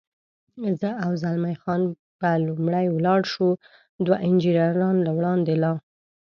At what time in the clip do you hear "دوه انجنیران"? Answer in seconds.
4.05-4.95